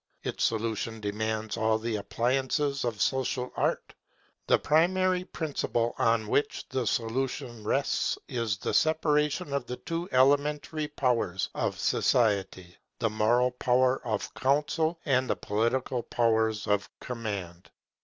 Its 0.23 0.43
solution 0.43 0.99
demands 0.99 1.57
all 1.57 1.77
the 1.77 1.95
appliances 1.97 2.83
of 2.85 2.99
Social 2.99 3.53
Art. 3.55 3.93
The 4.47 4.57
primary 4.57 5.23
principle 5.25 5.93
on 5.99 6.25
which 6.25 6.67
the 6.69 6.87
solution 6.87 7.63
rests, 7.63 8.17
is 8.27 8.57
the 8.57 8.73
separation 8.73 9.53
of 9.53 9.67
the 9.67 9.77
two 9.77 10.09
elementary 10.11 10.87
powers 10.87 11.51
of 11.53 11.77
society; 11.77 12.75
the 12.97 13.11
moral 13.11 13.51
power 13.51 14.03
of 14.03 14.33
counsel, 14.33 14.99
and 15.05 15.29
the 15.29 15.35
political 15.35 16.01
powers 16.01 16.65
of 16.65 16.89
command. 16.99 17.69